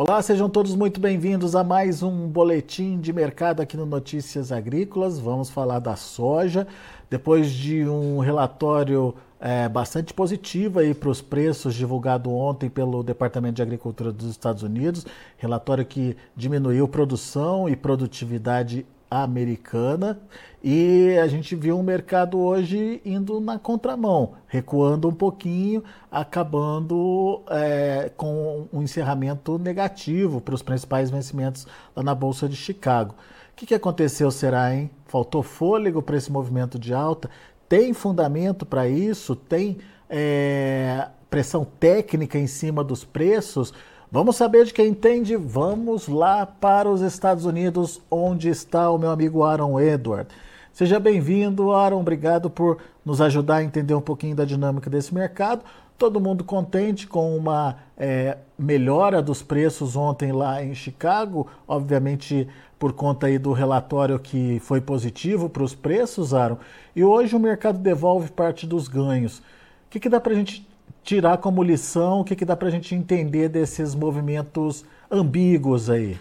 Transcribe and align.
Olá, 0.00 0.22
sejam 0.22 0.48
todos 0.48 0.76
muito 0.76 1.00
bem-vindos 1.00 1.56
a 1.56 1.64
mais 1.64 2.04
um 2.04 2.28
boletim 2.28 3.00
de 3.00 3.12
mercado 3.12 3.60
aqui 3.60 3.76
no 3.76 3.84
Notícias 3.84 4.52
Agrícolas. 4.52 5.18
Vamos 5.18 5.50
falar 5.50 5.80
da 5.80 5.96
soja. 5.96 6.68
Depois 7.10 7.50
de 7.50 7.84
um 7.84 8.20
relatório 8.20 9.12
é, 9.40 9.68
bastante 9.68 10.14
positivo 10.14 10.78
para 10.94 11.08
os 11.08 11.20
preços 11.20 11.74
divulgado 11.74 12.30
ontem 12.30 12.70
pelo 12.70 13.02
Departamento 13.02 13.56
de 13.56 13.62
Agricultura 13.62 14.12
dos 14.12 14.30
Estados 14.30 14.62
Unidos, 14.62 15.04
relatório 15.36 15.84
que 15.84 16.16
diminuiu 16.36 16.86
produção 16.86 17.68
e 17.68 17.74
produtividade 17.74 18.86
americana 19.10 20.20
e 20.62 21.16
a 21.22 21.26
gente 21.28 21.54
viu 21.54 21.78
o 21.78 21.82
mercado 21.82 22.38
hoje 22.38 23.00
indo 23.04 23.40
na 23.40 23.58
contramão, 23.58 24.34
recuando 24.46 25.08
um 25.08 25.14
pouquinho, 25.14 25.84
acabando 26.10 27.42
é, 27.48 28.10
com 28.16 28.66
um 28.72 28.82
encerramento 28.82 29.58
negativo 29.58 30.40
para 30.40 30.54
os 30.54 30.62
principais 30.62 31.10
vencimentos 31.10 31.66
lá 31.94 32.02
na 32.02 32.14
Bolsa 32.14 32.48
de 32.48 32.56
Chicago. 32.56 33.14
O 33.52 33.56
que, 33.56 33.66
que 33.66 33.74
aconteceu, 33.74 34.30
será, 34.30 34.74
hein? 34.74 34.90
Faltou 35.06 35.42
fôlego 35.42 36.02
para 36.02 36.16
esse 36.16 36.30
movimento 36.30 36.78
de 36.78 36.92
alta? 36.92 37.30
Tem 37.68 37.92
fundamento 37.92 38.64
para 38.64 38.88
isso? 38.88 39.34
Tem 39.34 39.78
é, 40.08 41.08
pressão 41.28 41.64
técnica 41.64 42.38
em 42.38 42.46
cima 42.46 42.82
dos 42.82 43.04
preços? 43.04 43.72
Vamos 44.10 44.36
saber 44.36 44.64
de 44.64 44.72
quem 44.72 44.88
entende? 44.88 45.36
Vamos 45.36 46.08
lá 46.08 46.46
para 46.46 46.88
os 46.88 47.02
Estados 47.02 47.44
Unidos, 47.44 48.00
onde 48.10 48.48
está 48.48 48.90
o 48.90 48.96
meu 48.96 49.10
amigo 49.10 49.44
Aaron 49.44 49.78
Edward. 49.78 50.30
Seja 50.72 50.98
bem-vindo, 50.98 51.72
Aaron. 51.72 52.00
Obrigado 52.00 52.48
por 52.48 52.78
nos 53.04 53.20
ajudar 53.20 53.56
a 53.56 53.62
entender 53.62 53.92
um 53.92 54.00
pouquinho 54.00 54.34
da 54.34 54.46
dinâmica 54.46 54.88
desse 54.88 55.12
mercado. 55.12 55.62
Todo 55.98 56.22
mundo 56.22 56.42
contente 56.42 57.06
com 57.06 57.36
uma 57.36 57.76
é, 57.98 58.38
melhora 58.58 59.20
dos 59.20 59.42
preços 59.42 59.94
ontem 59.94 60.32
lá 60.32 60.64
em 60.64 60.74
Chicago, 60.74 61.46
obviamente 61.66 62.48
por 62.78 62.94
conta 62.94 63.26
aí 63.26 63.38
do 63.38 63.52
relatório 63.52 64.18
que 64.18 64.58
foi 64.60 64.80
positivo 64.80 65.50
para 65.50 65.62
os 65.62 65.74
preços, 65.74 66.32
Aaron. 66.32 66.56
E 66.96 67.04
hoje 67.04 67.36
o 67.36 67.40
mercado 67.40 67.78
devolve 67.78 68.30
parte 68.30 68.66
dos 68.66 68.88
ganhos. 68.88 69.40
O 69.40 69.90
que, 69.90 70.00
que 70.00 70.08
dá 70.08 70.18
para 70.18 70.32
a 70.32 70.36
gente 70.36 70.66
tirar 71.02 71.38
como 71.38 71.62
lição? 71.62 72.20
O 72.20 72.24
que, 72.24 72.36
que 72.36 72.44
dá 72.44 72.56
para 72.56 72.68
a 72.68 72.70
gente 72.70 72.94
entender 72.94 73.48
desses 73.48 73.94
movimentos 73.94 74.84
ambíguos 75.10 75.88
aí? 75.88 76.18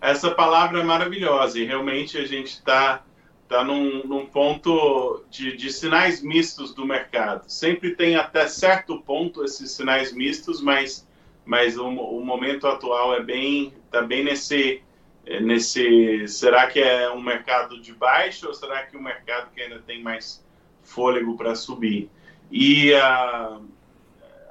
Essa 0.00 0.30
palavra 0.30 0.80
é 0.80 0.84
maravilhosa 0.84 1.58
e 1.58 1.64
realmente 1.64 2.18
a 2.18 2.26
gente 2.26 2.48
está 2.48 3.02
tá 3.48 3.64
num, 3.64 4.04
num 4.04 4.26
ponto 4.26 5.24
de, 5.30 5.56
de, 5.56 5.72
sinais 5.72 6.22
mistos 6.22 6.74
do 6.74 6.84
mercado. 6.84 7.44
Sempre 7.48 7.94
tem 7.94 8.16
até 8.16 8.46
certo 8.46 9.00
ponto 9.00 9.44
esses 9.44 9.70
sinais 9.70 10.12
mistos, 10.12 10.60
mas, 10.60 11.06
mas 11.44 11.76
o, 11.78 11.86
o 11.86 12.24
momento 12.24 12.66
atual 12.66 13.14
é 13.14 13.22
bem 13.22 13.72
está 13.86 14.02
bem 14.02 14.24
nesse 14.24 14.82
nesse 15.40 16.28
será 16.28 16.68
que 16.68 16.78
é 16.78 17.10
um 17.10 17.20
mercado 17.20 17.80
de 17.80 17.92
baixo 17.92 18.46
ou 18.46 18.54
será 18.54 18.86
que 18.86 18.94
é 18.94 18.98
um 18.98 19.02
mercado 19.02 19.50
que 19.52 19.60
ainda 19.60 19.80
tem 19.80 20.00
mais 20.00 20.44
fôlego 20.82 21.36
para 21.36 21.54
subir? 21.54 22.08
E 22.50 22.92
uh, 22.92 23.62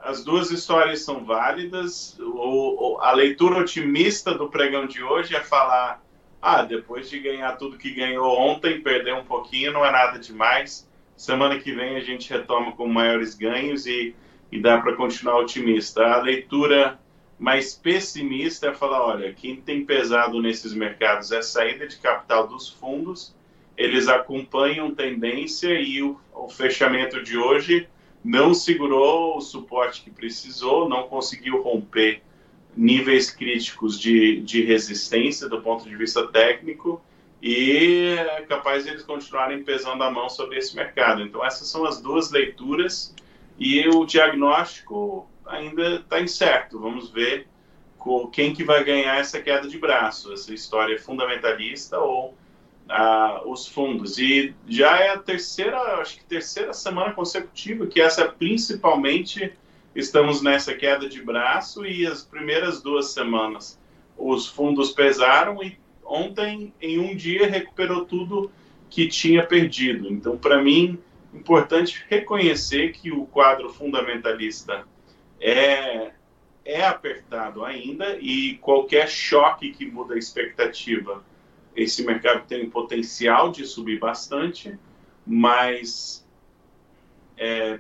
as 0.02 0.24
duas 0.24 0.52
histórias 0.52 1.04
são 1.04 1.26
válidas. 1.26 2.18
O, 2.20 2.98
a 3.02 3.12
leitura 3.12 3.60
otimista 3.60 4.34
do 4.34 4.50
pregão 4.50 4.86
de 4.86 5.02
hoje 5.02 5.36
é 5.36 5.42
falar: 5.42 6.04
ah, 6.42 6.64
depois 6.64 7.10
de 7.10 7.20
ganhar 7.20 7.54
tudo 7.54 7.78
que 7.78 7.92
ganhou 7.92 8.38
ontem, 8.38 8.82
perder 8.82 9.16
um 9.16 9.26
pouquinho 9.26 9.72
não 9.72 9.86
é 9.86 9.92
nada 9.92 10.20
demais. 10.20 10.90
Semana 11.16 11.60
que 11.60 11.72
vem 11.72 11.96
a 11.96 12.02
gente 12.02 12.30
retoma 12.30 12.74
com 12.74 12.88
maiores 12.88 13.36
ganhos 13.36 13.86
e, 13.86 14.16
e 14.52 14.60
dá 14.60 14.80
para 14.80 14.96
continuar 14.96 15.38
otimista. 15.38 16.04
A 16.04 16.22
leitura 16.22 17.00
mais 17.40 17.74
pessimista 17.74 18.68
é 18.68 18.74
falar: 18.74 19.06
olha, 19.06 19.34
quem 19.34 19.56
tem 19.56 19.86
pesado 19.86 20.42
nesses 20.42 20.74
mercados 20.74 21.32
é 21.32 21.38
a 21.38 21.44
saída 21.44 21.88
de 21.88 21.98
capital 21.98 22.48
dos 22.48 22.70
fundos 22.70 23.34
eles 23.78 24.08
acompanham 24.08 24.94
tendência 24.94 25.80
e 25.80 26.02
o, 26.02 26.20
o 26.36 26.50
fechamento 26.50 27.24
de 27.24 27.38
hoje 27.38 27.88
não 28.24 28.54
segurou 28.54 29.38
o 29.38 29.42
suporte 29.42 30.02
que 30.02 30.10
precisou, 30.10 30.90
não 30.90 31.08
conseguiu 31.08 31.62
romper 31.62 32.22
níveis 32.76 33.32
críticos 33.32 34.00
de, 34.00 34.42
de 34.42 34.64
resistência 34.64 35.48
do 35.48 35.62
ponto 35.62 35.88
de 35.88 35.96
vista 35.96 36.28
técnico 36.28 37.02
e 37.42 38.16
é 38.18 38.42
capaz 38.42 38.84
de 38.84 38.90
eles 38.90 39.04
continuarem 39.04 39.64
pesando 39.64 40.04
a 40.04 40.12
mão 40.12 40.30
sobre 40.30 40.58
esse 40.58 40.76
mercado. 40.76 41.22
Então 41.22 41.46
essas 41.46 41.68
são 41.68 41.86
as 41.86 42.02
duas 42.02 42.32
leituras 42.32 43.14
e 43.58 43.88
o 43.88 44.06
diagnóstico 44.06 45.30
ainda 45.46 45.98
está 45.98 46.20
incerto. 46.20 46.80
Vamos 46.80 47.12
ver 47.12 47.48
quem 48.32 48.54
que 48.54 48.64
vai 48.64 48.84
ganhar 48.84 49.20
essa 49.20 49.42
queda 49.42 49.68
de 49.68 49.78
braço, 49.78 50.34
essa 50.34 50.54
história 50.54 51.00
fundamentalista 51.00 52.00
ou 52.00 52.36
os 53.46 53.68
fundos. 53.68 54.18
E 54.18 54.54
já 54.68 55.00
é 55.00 55.10
a 55.10 55.18
terceira, 55.18 55.78
acho 56.00 56.18
que 56.18 56.26
terceira 56.26 56.74
semana 56.74 57.14
consecutiva 57.14 57.88
que 57.88 58.02
essa 58.02 58.26
principalmente 58.28 59.52
estamos 59.96 60.42
nessa 60.42 60.74
queda 60.74 61.08
de 61.08 61.22
braço 61.22 61.86
e 61.86 62.06
as 62.06 62.22
primeiras 62.24 62.82
duas 62.82 63.12
semanas 63.12 63.80
os 64.18 64.48
fundos 64.48 64.92
pesaram 64.92 65.62
e 65.64 65.78
ontem 66.04 66.74
em 66.82 67.00
um 67.00 67.16
dia 67.16 67.48
recuperou 67.48 68.06
tudo 68.06 68.52
que 68.90 69.08
tinha 69.08 69.46
perdido. 69.46 70.08
Então, 70.12 70.38
para 70.38 70.62
mim, 70.62 71.00
importante 71.34 72.04
reconhecer 72.08 72.92
que 72.92 73.12
o 73.12 73.26
quadro 73.26 73.70
fundamentalista 73.70 74.86
é 75.40 76.12
é 76.68 76.84
apertado 76.84 77.64
ainda 77.64 78.18
e 78.20 78.58
qualquer 78.58 79.08
choque 79.08 79.72
que 79.72 79.86
muda 79.86 80.16
a 80.16 80.18
expectativa 80.18 81.24
esse 81.76 82.06
mercado 82.06 82.46
tem 82.48 82.70
potencial 82.70 83.52
de 83.52 83.66
subir 83.66 84.00
bastante, 84.00 84.78
mas 85.26 86.26
é, 87.38 87.80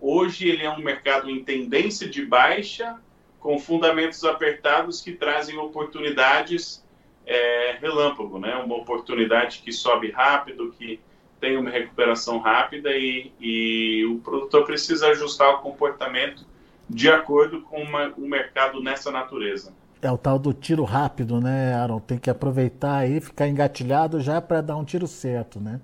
hoje 0.00 0.48
ele 0.48 0.64
é 0.64 0.70
um 0.70 0.78
mercado 0.78 1.30
em 1.30 1.44
tendência 1.44 2.08
de 2.08 2.24
baixa, 2.24 3.00
com 3.38 3.58
fundamentos 3.58 4.24
apertados 4.24 5.00
que 5.00 5.12
trazem 5.12 5.56
oportunidades 5.56 6.84
é, 7.24 7.76
relâmpago, 7.80 8.38
né? 8.38 8.56
Uma 8.56 8.76
oportunidade 8.76 9.60
que 9.64 9.72
sobe 9.72 10.10
rápido, 10.10 10.72
que 10.72 11.00
tem 11.40 11.56
uma 11.56 11.70
recuperação 11.70 12.38
rápida 12.38 12.90
e, 12.96 13.32
e 13.40 14.04
o 14.06 14.18
produtor 14.18 14.64
precisa 14.64 15.08
ajustar 15.08 15.50
o 15.54 15.58
comportamento 15.58 16.44
de 16.88 17.10
acordo 17.10 17.60
com 17.62 17.82
uma, 17.82 18.12
o 18.16 18.22
mercado 18.22 18.82
nessa 18.82 19.10
natureza. 19.10 19.74
É 20.06 20.10
o 20.12 20.16
tal 20.16 20.38
do 20.38 20.52
tiro 20.52 20.84
rápido, 20.84 21.40
né, 21.40 21.74
Aaron? 21.74 21.98
Tem 21.98 22.16
que 22.16 22.30
aproveitar 22.30 22.98
aí, 22.98 23.20
ficar 23.20 23.48
engatilhado 23.48 24.20
já 24.20 24.40
para 24.40 24.60
dar 24.60 24.76
um 24.76 24.84
tiro 24.84 25.08
certo, 25.08 25.58
né? 25.58 25.80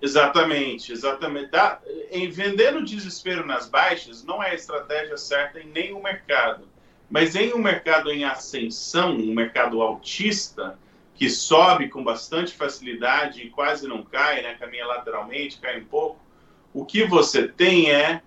Exatamente, 0.00 0.92
exatamente. 0.92 1.50
Dá, 1.50 1.80
em 2.12 2.30
vender 2.30 2.70
no 2.70 2.84
desespero 2.84 3.44
nas 3.44 3.68
baixas 3.68 4.22
não 4.22 4.40
é 4.40 4.50
a 4.50 4.54
estratégia 4.54 5.16
certa 5.16 5.58
em 5.58 5.66
nenhum 5.66 6.00
mercado. 6.00 6.68
Mas 7.10 7.34
em 7.34 7.52
um 7.52 7.58
mercado 7.58 8.12
em 8.12 8.22
ascensão, 8.22 9.16
um 9.16 9.34
mercado 9.34 9.82
altista, 9.82 10.78
que 11.16 11.28
sobe 11.28 11.88
com 11.88 12.04
bastante 12.04 12.54
facilidade 12.54 13.42
e 13.42 13.50
quase 13.50 13.88
não 13.88 14.04
cai, 14.04 14.40
né? 14.40 14.54
caminha 14.54 14.86
lateralmente, 14.86 15.58
cai 15.58 15.80
um 15.80 15.84
pouco, 15.84 16.20
o 16.72 16.84
que 16.84 17.04
você 17.04 17.48
tem 17.48 17.90
é 17.90 18.22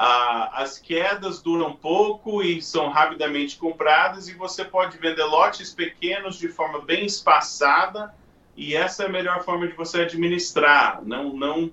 ah, 0.00 0.62
as 0.62 0.78
quedas 0.78 1.42
duram 1.42 1.74
pouco 1.74 2.40
e 2.40 2.62
são 2.62 2.88
rapidamente 2.88 3.56
compradas 3.56 4.28
e 4.28 4.34
você 4.34 4.64
pode 4.64 4.96
vender 4.96 5.24
lotes 5.24 5.74
pequenos 5.74 6.38
de 6.38 6.46
forma 6.46 6.80
bem 6.80 7.04
espaçada 7.04 8.14
e 8.56 8.76
essa 8.76 9.02
é 9.02 9.06
a 9.06 9.08
melhor 9.08 9.42
forma 9.42 9.66
de 9.66 9.74
você 9.74 10.02
administrar, 10.02 11.04
não, 11.04 11.36
não, 11.36 11.72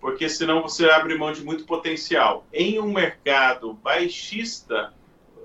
porque 0.00 0.28
senão 0.28 0.62
você 0.62 0.88
abre 0.88 1.18
mão 1.18 1.32
de 1.32 1.44
muito 1.44 1.64
potencial. 1.64 2.46
Em 2.52 2.78
um 2.78 2.92
mercado 2.92 3.72
baixista, 3.72 4.94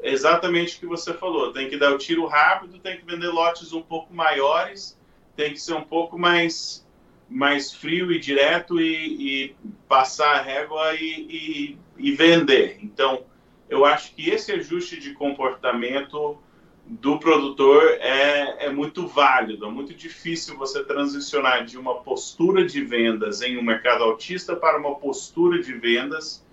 exatamente 0.03 0.77
o 0.77 0.79
que 0.81 0.85
você 0.85 1.15
falou, 1.15 1.51
tem 1.51 1.67
que 1.67 1.77
dar 1.77 1.91
o 1.91 1.97
tiro 1.97 2.27
rápido, 2.27 2.77
tem 2.77 2.95
que 2.95 3.05
vender 3.05 3.29
lotes 3.29 3.73
um 3.73 3.81
pouco 3.81 4.13
maiores, 4.13 4.95
tem 5.35 5.51
que 5.51 5.59
ser 5.59 5.73
um 5.73 5.83
pouco 5.83 6.15
mais 6.15 6.87
mais 7.29 7.71
frio 7.71 8.11
e 8.11 8.19
direto 8.19 8.81
e, 8.81 9.45
e 9.45 9.55
passar 9.87 10.35
a 10.35 10.41
régua 10.41 10.95
e, 10.95 11.27
e, 11.29 11.77
e, 11.97 12.11
vender. 12.11 12.79
Então, 12.81 13.23
eu 13.69 13.85
acho 13.85 14.15
que 14.15 14.29
esse 14.29 14.51
ajuste 14.51 14.99
de 14.99 15.13
comportamento 15.13 16.39
do 16.85 17.19
produtor 17.19 17.83
é, 17.99 18.65
é 18.65 18.69
muito 18.71 19.07
válido. 19.07 19.65
É 19.65 19.69
muito 19.69 19.93
difícil 19.93 20.57
você 20.57 20.83
transicionar 20.83 21.63
de 21.63 21.77
uma 21.77 22.01
postura 22.01 22.65
de 22.65 22.81
vendas 22.81 23.43
em 23.43 23.57
um 23.57 23.61
mercado 23.61 24.03
altista 24.03 24.55
para 24.55 24.79
uma 24.79 24.95
postura 24.95 25.61
de 25.61 25.73
vendas 25.73 26.43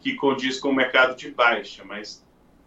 que 0.00 0.14
condiz 0.14 0.60
com 0.60 0.68
o 0.68 0.74
mercado 0.74 1.16
de 1.16 1.30
baixa. 1.30 1.82
Mas 1.82 2.22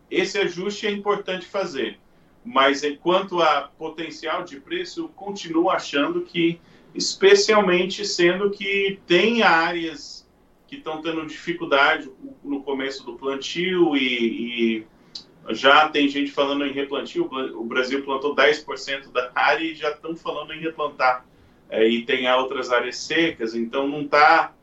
esse 0.09 0.39
ajuste 0.39 0.87
é 0.87 0.91
importante 0.91 1.45
fazer. 1.45 1.99
Mas 2.43 2.83
enquanto 2.83 3.39
a 3.41 3.69
potencial 3.77 4.43
de 4.43 4.59
preço, 4.59 5.01
eu 5.01 5.09
continuo 5.09 5.69
achando 5.69 6.21
que 6.21 6.59
especialmente 6.93 8.05
sendo 8.05 8.49
que 8.49 8.99
tem 9.05 9.43
áreas 9.43 10.27
que 10.67 10.75
estão 10.75 11.01
tendo 11.01 11.25
dificuldade 11.25 12.11
no 12.43 12.61
começo 12.61 13.03
do 13.03 13.17
plantio 13.17 13.95
e, 13.95 14.83
e 14.83 14.87
Já 15.53 15.89
tem 15.89 16.07
gente 16.07 16.31
falando 16.31 16.65
em 16.65 16.71
replantio, 16.71 17.27
o 17.55 17.63
Brasil 17.63 18.03
plantou 18.03 18.35
10% 18.35 19.11
da 19.11 19.31
área 19.33 19.63
e 19.63 19.73
já 19.73 19.89
estão 19.89 20.15
falando 20.15 20.53
em 20.53 20.59
replantar. 20.59 21.25
É, 21.69 21.87
e 21.87 22.03
tem 22.03 22.31
outras 22.31 22.71
áreas 22.71 22.97
secas, 22.97 23.53
então 23.53 23.87
não 23.87 24.01
está 24.01 24.53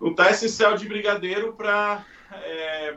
não 0.00 0.14
tá 0.14 0.30
esse 0.30 0.48
céu 0.48 0.74
de 0.76 0.88
brigadeiro 0.88 1.52
para 1.52 2.04
é, 2.32 2.96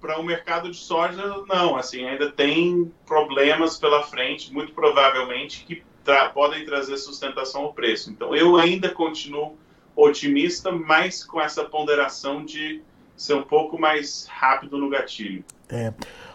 para 0.00 0.20
o 0.20 0.22
mercado 0.22 0.70
de 0.70 0.76
soja, 0.76 1.44
não. 1.48 1.76
Assim, 1.76 2.06
ainda 2.06 2.30
tem 2.30 2.92
problemas 3.04 3.76
pela 3.76 4.02
frente, 4.04 4.52
muito 4.52 4.72
provavelmente, 4.72 5.64
que 5.64 5.82
tra 6.08 6.30
podem 6.30 6.64
trazer 6.64 6.96
sustentação 6.96 7.64
ao 7.64 7.74
preço. 7.74 8.10
Então, 8.10 8.34
eu 8.34 8.56
ainda 8.56 8.88
continuo 8.88 9.58
otimista, 9.94 10.72
mas 10.72 11.22
com 11.22 11.38
essa 11.38 11.64
ponderação 11.64 12.42
de 12.42 12.80
ser 13.14 13.34
um 13.34 13.42
pouco 13.42 13.78
mais 13.78 14.26
rápido 14.30 14.78
no 14.78 14.88
gatilho. 14.88 15.44
É. 15.68 15.92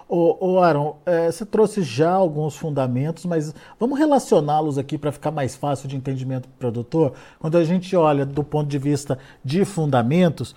Ô, 0.07 0.37
ô 0.39 0.59
Aaron, 0.59 0.99
é, 1.07 1.31
você 1.31 1.43
trouxe 1.43 1.81
já 1.81 2.11
alguns 2.11 2.55
fundamentos, 2.55 3.25
mas 3.25 3.55
vamos 3.79 3.97
relacioná-los 3.97 4.77
aqui 4.77 4.95
para 4.95 5.11
ficar 5.11 5.31
mais 5.31 5.55
fácil 5.55 5.89
de 5.89 5.95
entendimento 5.95 6.47
para 6.47 6.55
o 6.55 6.59
produtor. 6.59 7.13
Quando 7.39 7.57
a 7.57 7.63
gente 7.63 7.95
olha 7.95 8.27
do 8.27 8.43
ponto 8.43 8.69
de 8.69 8.77
vista 8.77 9.17
de 9.43 9.65
fundamentos, 9.65 10.55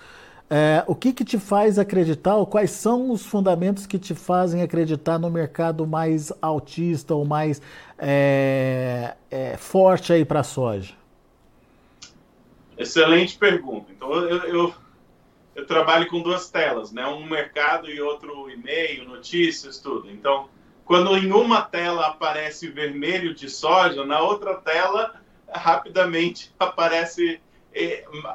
é, 0.48 0.84
o 0.87 0.94
que, 0.94 1.12
que 1.12 1.25
te 1.25 1.38
faz 1.38 1.78
acreditar, 1.78 2.37
ou 2.37 2.46
quais 2.46 2.70
são 2.70 3.10
os 3.10 3.26
fundamentos 3.26 3.84
que 3.87 3.98
te 3.98 4.14
fazem 4.14 4.62
acreditar 4.62 5.19
no 5.19 5.28
mercado 5.28 5.87
mais 5.87 6.32
altista 6.40 7.14
ou 7.14 7.25
mais 7.25 7.60
é, 7.98 9.16
é, 9.31 9.56
forte 9.56 10.12
aí 10.12 10.25
para 10.25 10.40
a 10.40 10.44
soja? 10.44 10.94
Excelente 12.78 13.37
pergunta. 13.37 13.90
Então, 13.90 14.12
eu, 14.12 14.38
eu, 14.44 14.75
eu, 15.56 15.66
trabalho 15.66 16.06
com 16.08 16.22
duas 16.22 16.49
telas, 16.49 16.92
né? 16.92 17.04
Um 17.06 17.26
mercado 17.26 17.90
e 17.90 18.00
outro 18.00 18.49
e-mail, 18.49 19.04
notícias, 19.08 19.78
tudo. 19.78 20.08
Então, 20.10 20.49
quando 20.84 21.16
em 21.16 21.32
uma 21.32 21.62
tela 21.62 22.06
aparece 22.06 22.69
vermelho 22.69 23.34
de 23.34 23.50
soja, 23.50 24.04
na 24.04 24.20
outra 24.20 24.54
tela 24.54 25.14
rapidamente 25.50 26.54
aparece 26.60 27.40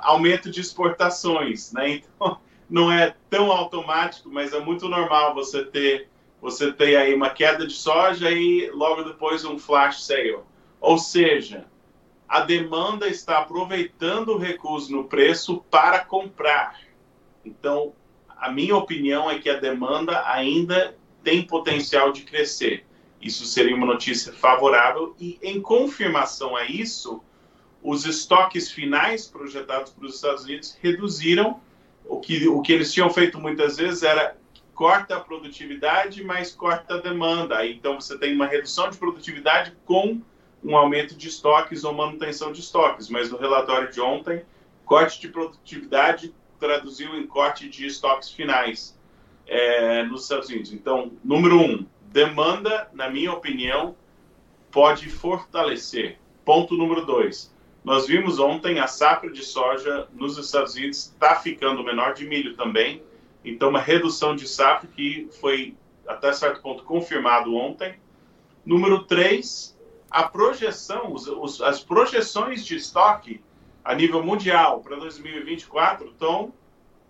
aumento 0.01 0.49
de 0.49 0.61
exportações, 0.61 1.71
né? 1.71 1.89
Então 1.89 2.39
não 2.69 2.91
é 2.91 3.15
tão 3.29 3.51
automático, 3.51 4.29
mas 4.31 4.53
é 4.53 4.59
muito 4.59 4.87
normal 4.87 5.33
você 5.33 5.63
ter 5.63 6.09
você 6.41 6.73
ter 6.73 6.95
aí 6.95 7.13
uma 7.13 7.29
queda 7.29 7.67
de 7.67 7.73
soja 7.73 8.31
e 8.31 8.71
logo 8.71 9.03
depois 9.03 9.45
um 9.45 9.59
flash 9.59 10.03
sale. 10.03 10.39
Ou 10.79 10.97
seja, 10.97 11.67
a 12.27 12.39
demanda 12.39 13.07
está 13.07 13.37
aproveitando 13.37 14.29
o 14.29 14.37
recurso 14.39 14.91
no 14.91 15.03
preço 15.03 15.63
para 15.69 15.99
comprar. 16.03 16.79
Então, 17.45 17.93
a 18.27 18.51
minha 18.51 18.75
opinião 18.75 19.29
é 19.29 19.37
que 19.37 19.49
a 19.49 19.59
demanda 19.59 20.27
ainda 20.27 20.97
tem 21.23 21.45
potencial 21.45 22.11
de 22.11 22.23
crescer. 22.23 22.85
Isso 23.21 23.45
seria 23.45 23.75
uma 23.75 23.85
notícia 23.85 24.33
favorável 24.33 25.15
e 25.19 25.37
em 25.43 25.61
confirmação 25.61 26.55
a 26.55 26.65
isso, 26.65 27.21
os 27.83 28.05
estoques 28.05 28.71
finais 28.71 29.27
projetados 29.27 29.91
para 29.91 30.05
os 30.05 30.15
Estados 30.15 30.43
Unidos 30.43 30.77
reduziram. 30.81 31.59
O 32.05 32.19
que, 32.19 32.47
o 32.47 32.61
que 32.61 32.73
eles 32.73 32.93
tinham 32.93 33.09
feito 33.09 33.39
muitas 33.39 33.77
vezes 33.77 34.03
era 34.03 34.35
corta 34.73 35.17
a 35.17 35.19
produtividade, 35.19 36.23
mas 36.23 36.51
corta 36.51 36.95
a 36.95 36.97
demanda. 36.99 37.65
Então 37.65 37.99
você 37.99 38.17
tem 38.17 38.35
uma 38.35 38.47
redução 38.47 38.89
de 38.89 38.97
produtividade 38.97 39.73
com 39.85 40.21
um 40.63 40.75
aumento 40.75 41.15
de 41.15 41.27
estoques 41.27 41.83
ou 41.83 41.93
manutenção 41.93 42.51
de 42.51 42.59
estoques. 42.59 43.09
Mas 43.09 43.31
no 43.31 43.37
relatório 43.37 43.91
de 43.91 43.99
ontem, 43.99 44.43
corte 44.85 45.19
de 45.19 45.27
produtividade 45.29 46.33
traduziu 46.59 47.15
em 47.15 47.25
corte 47.25 47.67
de 47.67 47.87
estoques 47.87 48.29
finais 48.29 48.97
é, 49.47 50.03
nos 50.03 50.23
Estados 50.23 50.49
Unidos. 50.49 50.71
Então, 50.71 51.11
número 51.23 51.59
um, 51.59 51.85
demanda, 52.03 52.89
na 52.93 53.09
minha 53.09 53.31
opinião, 53.31 53.95
pode 54.69 55.09
fortalecer. 55.09 56.17
Ponto 56.45 56.75
número 56.75 57.05
dois, 57.05 57.53
nós 57.83 58.05
vimos 58.05 58.39
ontem 58.39 58.79
a 58.79 58.87
safra 58.87 59.31
de 59.31 59.43
soja 59.43 60.07
nos 60.13 60.37
Estados 60.37 60.75
Unidos 60.75 61.07
está 61.07 61.35
ficando 61.35 61.83
menor 61.83 62.13
de 62.13 62.27
milho 62.27 62.55
também. 62.55 63.01
Então, 63.43 63.69
uma 63.69 63.79
redução 63.79 64.35
de 64.35 64.47
safra 64.47 64.87
que 64.87 65.27
foi 65.39 65.75
até 66.07 66.31
certo 66.31 66.61
ponto 66.61 66.83
confirmado 66.83 67.55
ontem. 67.55 67.95
Número 68.63 69.03
3, 69.05 69.75
a 70.11 70.23
projeção, 70.23 71.11
os, 71.11 71.27
os, 71.27 71.61
as 71.61 71.83
projeções 71.83 72.63
de 72.63 72.75
estoque 72.75 73.41
a 73.83 73.95
nível 73.95 74.23
mundial 74.23 74.81
para 74.81 74.95
2024 74.97 76.09
estão 76.09 76.53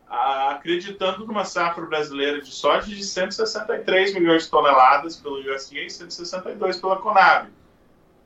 acreditando 0.08 1.26
numa 1.26 1.46
safra 1.46 1.86
brasileira 1.86 2.42
de 2.42 2.52
soja 2.52 2.88
de 2.88 3.04
163 3.04 4.14
milhões 4.14 4.44
de 4.44 4.50
toneladas 4.50 5.18
pelo 5.18 5.38
USDA 5.38 5.82
e 5.82 5.90
162 5.90 6.80
pela 6.80 6.98
Conab. 6.98 7.50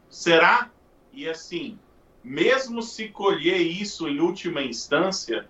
Será? 0.10 0.70
E 1.14 1.30
assim, 1.30 1.80
mesmo 2.26 2.82
se 2.82 3.10
colher 3.10 3.62
isso 3.62 4.10
em 4.10 4.20
última 4.20 4.64
instância, 4.64 5.48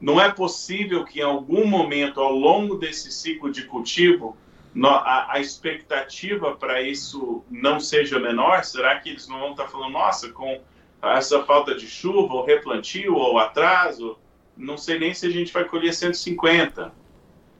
não 0.00 0.18
é 0.18 0.32
possível 0.32 1.04
que 1.04 1.20
em 1.20 1.22
algum 1.22 1.66
momento 1.66 2.20
ao 2.20 2.32
longo 2.32 2.76
desse 2.76 3.12
ciclo 3.12 3.52
de 3.52 3.64
cultivo 3.64 4.34
a, 4.82 5.34
a 5.34 5.40
expectativa 5.40 6.56
para 6.56 6.80
isso 6.80 7.44
não 7.50 7.78
seja 7.78 8.18
menor? 8.18 8.64
Será 8.64 8.98
que 8.98 9.10
eles 9.10 9.28
não 9.28 9.40
vão 9.40 9.50
estar 9.50 9.68
falando, 9.68 9.92
nossa, 9.92 10.32
com 10.32 10.62
essa 11.02 11.42
falta 11.42 11.74
de 11.74 11.86
chuva, 11.86 12.32
ou 12.32 12.46
replantio, 12.46 13.14
ou 13.14 13.38
atraso, 13.38 14.18
não 14.56 14.78
sei 14.78 14.98
nem 14.98 15.12
se 15.12 15.26
a 15.26 15.30
gente 15.30 15.52
vai 15.52 15.64
colher 15.64 15.92
150. 15.92 16.94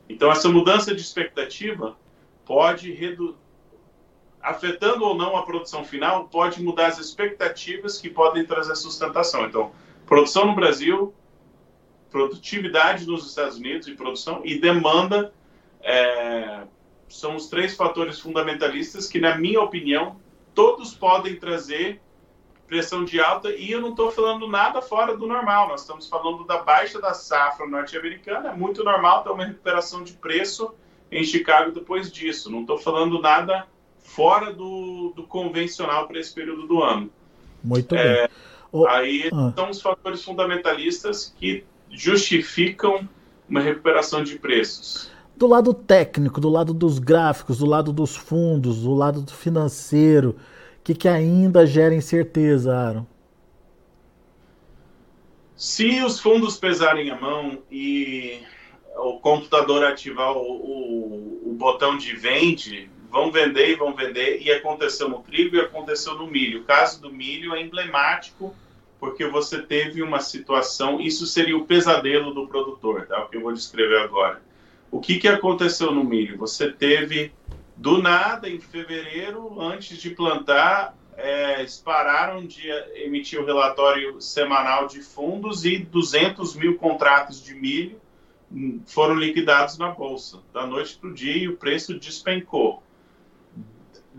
Então, 0.09 0.33
essa 0.33 0.49
mudança 0.49 0.95
de 0.95 1.03
expectativa 1.03 1.95
pode 2.47 2.91
reduzir 2.93 3.37
afetando 4.43 5.05
ou 5.05 5.15
não 5.15 5.37
a 5.37 5.43
produção 5.43 5.85
final, 5.85 6.29
pode 6.29 6.63
mudar 6.63 6.87
as 6.87 6.99
expectativas 6.99 7.99
que 7.99 8.09
podem 8.09 8.45
trazer 8.45 8.75
sustentação. 8.75 9.45
Então, 9.45 9.73
produção 10.07 10.47
no 10.47 10.55
Brasil, 10.55 11.15
produtividade 12.11 13.07
nos 13.07 13.29
Estados 13.29 13.57
Unidos 13.57 13.87
e 13.87 13.95
produção 13.95 14.41
e 14.45 14.59
demanda 14.59 15.33
é, 15.83 16.63
são 17.09 17.37
os 17.37 17.49
três 17.49 17.77
fatores 17.77 18.19
fundamentalistas 18.19 19.07
que, 19.07 19.21
na 19.21 19.37
minha 19.37 19.61
opinião, 19.61 20.17
todos 20.55 20.95
podem 20.95 21.37
trazer 21.37 22.01
pressão 22.67 23.05
de 23.05 23.21
alta 23.21 23.51
e 23.51 23.73
eu 23.73 23.81
não 23.81 23.91
estou 23.91 24.13
falando 24.13 24.47
nada 24.47 24.81
fora 24.81 25.17
do 25.17 25.27
normal. 25.27 25.69
Nós 25.69 25.81
estamos 25.81 26.09
falando 26.09 26.45
da 26.45 26.63
baixa 26.63 27.01
da 27.01 27.13
safra 27.13 27.67
norte-americana. 27.67 28.51
É 28.51 28.55
muito 28.55 28.85
normal 28.85 29.25
ter 29.25 29.31
uma 29.31 29.45
recuperação 29.45 30.05
de 30.05 30.13
preço 30.13 30.73
em 31.11 31.25
Chicago 31.25 31.73
depois 31.73 32.13
disso. 32.13 32.51
Não 32.51 32.61
estou 32.61 32.79
falando 32.79 33.21
nada 33.21 33.67
fora 34.14 34.52
do, 34.52 35.12
do 35.14 35.23
convencional 35.25 36.09
para 36.09 36.19
esse 36.19 36.35
período 36.35 36.67
do 36.67 36.83
ano. 36.83 37.11
Muito 37.62 37.95
é, 37.95 38.29
bem. 38.73 38.87
Aí 38.88 39.31
ah. 39.33 39.52
são 39.55 39.71
os 39.71 39.81
fatores 39.81 40.25
fundamentalistas 40.25 41.35
que 41.38 41.64
justificam 41.90 43.09
uma 43.49 43.61
recuperação 43.61 44.23
de 44.23 44.38
preços. 44.38 45.11
Do 45.37 45.47
lado 45.47 45.73
técnico, 45.73 46.40
do 46.40 46.49
lado 46.49 46.75
dos 46.75 46.99
gráficos, 46.99 47.59
do 47.59 47.67
lado 47.67 47.93
dos 47.93 48.17
fundos, 48.17 48.83
do 48.83 48.95
lado 48.95 49.23
do 49.23 49.33
financeiro, 49.33 50.37
o 50.79 50.83
que, 50.83 50.95
que 50.95 51.09
ainda 51.09 51.67
gera 51.67 51.95
incerteza, 51.95 52.76
Aaron? 52.76 53.07
Se 55.57 56.02
os 56.02 56.19
fundos 56.19 56.57
pesarem 56.57 57.11
a 57.11 57.21
mão 57.21 57.59
e 57.71 58.40
o 58.97 59.19
computador 59.21 59.85
ativar 59.85 60.33
o, 60.33 60.40
o, 60.40 61.50
o 61.50 61.55
botão 61.55 61.97
de 61.97 62.14
vende, 62.17 62.90
vão 63.11 63.31
vender 63.31 63.71
e 63.71 63.75
vão 63.75 63.93
vender, 63.93 64.40
e 64.40 64.50
aconteceu 64.52 65.09
no 65.09 65.21
trigo 65.21 65.57
e 65.57 65.61
aconteceu 65.61 66.14
no 66.14 66.29
milho. 66.29 66.61
O 66.61 66.64
caso 66.64 67.02
do 67.02 67.12
milho 67.12 67.55
é 67.55 67.61
emblemático, 67.61 68.55
porque 69.00 69.26
você 69.26 69.61
teve 69.61 70.02
uma 70.02 70.21
situação, 70.21 71.00
isso 71.00 71.26
seria 71.26 71.57
o 71.57 71.67
pesadelo 71.67 72.33
do 72.33 72.47
produtor, 72.47 73.07
tá? 73.07 73.25
o 73.25 73.29
que 73.29 73.37
eu 73.37 73.43
vou 73.43 73.52
descrever 73.52 73.99
agora. 73.99 74.40
O 74.90 75.00
que, 75.00 75.19
que 75.19 75.26
aconteceu 75.26 75.93
no 75.93 76.05
milho? 76.05 76.38
Você 76.38 76.71
teve, 76.71 77.33
do 77.76 78.00
nada, 78.00 78.49
em 78.49 78.61
fevereiro, 78.61 79.61
antes 79.61 79.99
de 79.99 80.11
plantar, 80.11 80.95
é, 81.17 81.67
pararam 81.85 82.47
de 82.47 82.69
emitir 82.95 83.40
o 83.40 83.45
relatório 83.45 84.21
semanal 84.21 84.87
de 84.87 85.02
fundos 85.02 85.64
e 85.64 85.79
200 85.79 86.55
mil 86.55 86.76
contratos 86.76 87.43
de 87.43 87.55
milho 87.55 88.00
hum, 88.50 88.81
foram 88.87 89.14
liquidados 89.17 89.76
na 89.76 89.90
bolsa 89.90 90.40
da 90.52 90.67
noite 90.67 90.97
para 90.97 91.11
o 91.11 91.14
dia 91.14 91.37
e 91.37 91.49
o 91.49 91.57
preço 91.57 91.99
despencou 91.99 92.83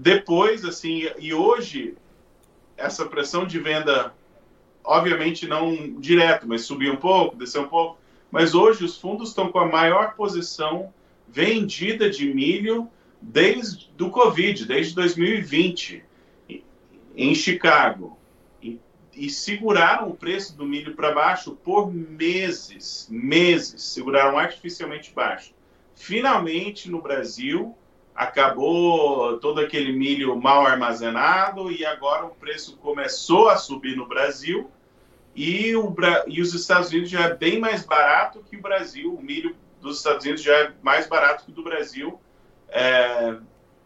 depois, 0.02 0.66
assim, 0.66 1.08
e 1.20 1.32
hoje, 1.32 1.96
essa 2.76 3.06
pressão 3.06 3.46
de 3.46 3.60
venda, 3.60 4.12
obviamente 4.84 5.48
não 5.48 6.00
direto, 6.00 6.48
mas 6.48 6.62
subiu 6.62 6.94
um 6.94 6.98
pouco, 6.98 7.36
desceu 7.36 7.62
um 7.62 7.68
pouco, 7.68 8.00
mas 8.32 8.56
hoje 8.56 8.84
os 8.84 8.98
fundos 8.98 9.30
estão 9.30 9.52
com 9.52 9.60
a 9.60 9.68
maior 9.68 10.16
posição 10.16 10.92
vendida 11.28 12.10
de 12.10 12.34
milho 12.34 12.90
desde 13.22 13.92
do 13.96 14.10
Covid, 14.10 14.66
desde 14.66 14.96
2020, 14.96 16.04
em 17.16 17.36
Chicago. 17.36 18.18
E, 18.60 18.80
e 19.14 19.30
seguraram 19.30 20.10
o 20.10 20.16
preço 20.16 20.58
do 20.58 20.66
milho 20.66 20.96
para 20.96 21.12
baixo 21.12 21.52
por 21.64 21.94
meses, 21.94 23.08
meses, 23.08 23.84
seguraram 23.84 24.40
artificialmente 24.40 25.14
baixo. 25.14 25.54
finalmente 25.94 26.90
no 26.90 27.00
Brasil 27.04 27.78
acabou 28.16 29.38
todo 29.40 29.60
aquele 29.60 29.92
milho 29.92 30.36
mal 30.36 30.66
armazenado 30.66 31.72
e 31.72 31.86
agora 31.86 32.26
o 32.26 32.36
preço 32.36 32.78
começou 32.78 33.50
a 33.50 33.58
subir 33.58 33.96
no 33.96 34.08
Brasil 34.08 34.70
e, 35.36 35.76
o, 35.76 35.96
e 36.28 36.42
os 36.42 36.54
Estados 36.54 36.90
Unidos 36.90 37.10
já 37.10 37.22
é 37.22 37.36
bem 37.36 37.60
mais 37.60 37.86
barato 37.86 38.44
que 38.50 38.58
o 38.58 38.62
Brasil. 38.62 39.14
O 39.14 39.22
milho 39.22 39.56
dos 39.80 39.98
Estados 39.98 40.26
Unidos 40.26 40.44
já 40.44 40.56
é 40.56 40.74
mais 40.82 41.08
barato 41.08 41.46
que 41.46 41.52
o 41.52 41.54
do 41.54 41.64
Brasil, 41.64 42.20
é, 42.70 43.38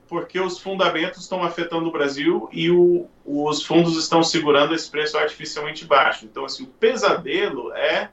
porque 0.08 0.40
os 0.40 0.60
fundamentos 0.60 1.22
estão 1.22 1.44
afetando 1.44 1.88
o 1.88 1.92
Brasil 1.92 2.50
e 2.52 2.70
o, 2.70 3.08
os 3.24 3.64
fundos 3.64 3.98
estão 3.98 4.24
segurando 4.24 4.74
esse 4.74 4.90
preço 4.90 5.18
artificialmente 5.18 5.86
baixo. 5.86 6.26
Então, 6.26 6.46
assim, 6.46 6.64
o 6.64 6.68
pesadelo 6.68 7.72
é 7.74 8.10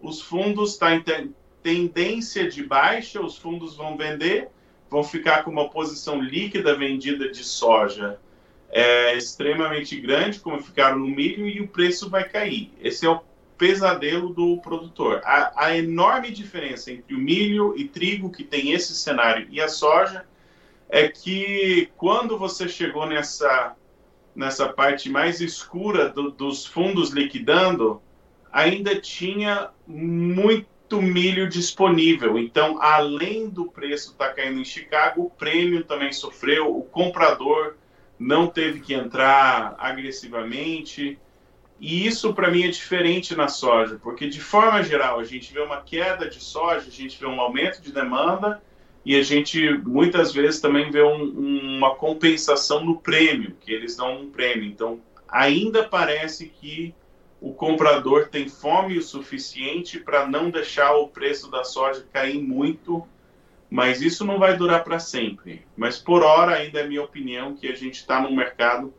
os 0.00 0.20
fundos 0.20 0.76
tá 0.78 0.94
em 0.94 1.34
tendência 1.62 2.48
de 2.48 2.62
baixa, 2.62 3.20
os 3.20 3.36
fundos 3.36 3.76
vão 3.76 3.96
vender, 3.96 4.48
vão 4.90 5.04
ficar 5.04 5.44
com 5.44 5.50
uma 5.50 5.70
posição 5.70 6.20
líquida 6.20 6.74
vendida 6.74 7.30
de 7.30 7.44
soja 7.44 8.18
é, 8.70 9.16
extremamente 9.16 9.98
grande, 10.00 10.40
como 10.40 10.60
ficaram 10.60 10.98
no 10.98 11.06
milho, 11.06 11.46
e 11.46 11.60
o 11.60 11.68
preço 11.68 12.10
vai 12.10 12.28
cair. 12.28 12.72
Esse 12.80 13.06
é 13.06 13.08
o 13.08 13.20
pesadelo 13.56 14.30
do 14.30 14.58
produtor. 14.58 15.20
A, 15.24 15.66
a 15.66 15.76
enorme 15.76 16.30
diferença 16.30 16.90
entre 16.90 17.14
o 17.14 17.18
milho 17.18 17.74
e 17.76 17.84
trigo, 17.86 18.30
que 18.30 18.42
tem 18.42 18.72
esse 18.72 18.94
cenário, 18.94 19.46
e 19.50 19.60
a 19.60 19.68
soja, 19.68 20.24
é 20.88 21.08
que 21.08 21.88
quando 21.96 22.36
você 22.36 22.68
chegou 22.68 23.06
nessa, 23.06 23.76
nessa 24.34 24.68
parte 24.68 25.08
mais 25.08 25.40
escura 25.40 26.08
do, 26.08 26.30
dos 26.30 26.66
fundos 26.66 27.10
liquidando, 27.10 28.02
ainda 28.52 29.00
tinha 29.00 29.70
muito 29.86 30.66
milho 31.00 31.48
disponível. 31.48 32.38
Então, 32.38 32.80
além 32.80 33.48
do 33.48 33.66
preço 33.66 34.12
estar 34.12 34.28
tá 34.28 34.34
caindo 34.34 34.60
em 34.60 34.64
Chicago, 34.64 35.22
o 35.22 35.30
prêmio 35.30 35.84
também 35.84 36.12
sofreu, 36.12 36.74
o 36.74 36.82
comprador 36.82 37.76
não 38.18 38.46
teve 38.46 38.80
que 38.80 38.94
entrar 38.94 39.74
agressivamente. 39.78 41.18
E 41.78 42.06
isso, 42.06 42.34
para 42.34 42.50
mim, 42.50 42.64
é 42.64 42.68
diferente 42.68 43.34
na 43.34 43.48
soja, 43.48 43.98
porque, 44.02 44.28
de 44.28 44.40
forma 44.40 44.82
geral, 44.82 45.18
a 45.18 45.24
gente 45.24 45.52
vê 45.52 45.60
uma 45.60 45.80
queda 45.80 46.28
de 46.28 46.42
soja, 46.42 46.86
a 46.88 46.90
gente 46.90 47.18
vê 47.18 47.26
um 47.26 47.40
aumento 47.40 47.80
de 47.80 47.92
demanda 47.92 48.62
e 49.04 49.16
a 49.16 49.22
gente, 49.22 49.78
muitas 49.78 50.32
vezes, 50.32 50.60
também 50.60 50.90
vê 50.90 51.02
um, 51.02 51.76
uma 51.76 51.94
compensação 51.94 52.84
no 52.84 52.98
prêmio, 52.98 53.56
que 53.60 53.72
eles 53.72 53.96
dão 53.96 54.22
um 54.22 54.30
prêmio. 54.30 54.64
Então, 54.64 55.00
ainda 55.26 55.84
parece 55.84 56.48
que 56.48 56.94
o 57.40 57.52
comprador 57.54 58.28
tem 58.28 58.48
fome 58.48 58.98
o 58.98 59.02
suficiente 59.02 59.98
para 59.98 60.26
não 60.26 60.50
deixar 60.50 60.94
o 60.94 61.08
preço 61.08 61.50
da 61.50 61.64
soja 61.64 62.06
cair 62.12 62.40
muito 62.40 63.06
mas 63.70 64.02
isso 64.02 64.24
não 64.24 64.38
vai 64.38 64.56
durar 64.56 64.82
para 64.82 64.98
sempre. 64.98 65.62
Mas 65.76 65.96
por 65.96 66.24
hora, 66.24 66.56
ainda 66.56 66.80
é 66.80 66.88
minha 66.88 67.02
opinião 67.02 67.54
que 67.54 67.68
a 67.68 67.74
gente 67.74 67.94
está 67.94 68.20
no 68.20 68.34
mercado 68.34 68.92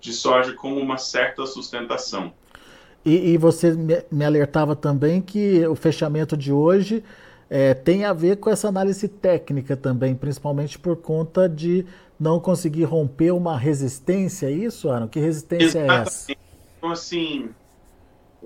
de 0.00 0.12
soja 0.12 0.54
com 0.54 0.72
uma 0.72 0.96
certa 0.96 1.44
sustentação. 1.44 2.32
E, 3.04 3.32
e 3.32 3.36
você 3.36 3.72
me, 4.10 4.24
alertava 4.24 4.74
também 4.74 5.20
que 5.20 5.64
o 5.66 5.74
fechamento 5.74 6.36
de 6.36 6.50
hoje 6.50 7.04
é, 7.50 7.74
tem 7.74 8.04
a 8.04 8.12
ver 8.12 8.38
com 8.38 8.48
essa 8.48 8.68
análise 8.68 9.06
técnica 9.06 9.76
também, 9.76 10.14
principalmente 10.14 10.78
por 10.78 10.96
conta 10.96 11.46
de 11.46 11.84
não 12.18 12.40
conseguir 12.40 12.84
romper 12.84 13.32
uma 13.32 13.56
resistência, 13.58 14.46
é 14.46 14.50
isso, 14.50 14.88
Aaron? 14.88 15.06
Que 15.06 15.20
resistência 15.20 15.78
Exatamente. 15.78 16.00
é 16.00 16.02
essa? 16.02 16.32
Então, 16.78 16.90
assim, 16.90 17.50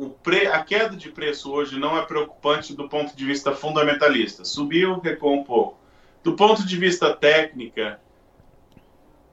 pre... 0.08 0.46
a 0.46 0.64
queda 0.64 0.96
de 0.96 1.10
preço 1.10 1.52
hoje 1.52 1.78
não 1.78 1.98
é 1.98 2.02
preocupante 2.02 2.74
do 2.74 2.88
ponto 2.88 3.14
de 3.14 3.24
vista 3.24 3.52
fundamentalista. 3.52 4.44
Subiu, 4.44 4.98
recuou 4.98 5.34
um 5.34 5.44
pouco. 5.44 5.78
Do 6.22 6.34
ponto 6.34 6.66
de 6.66 6.76
vista 6.76 7.14
técnica, 7.14 8.00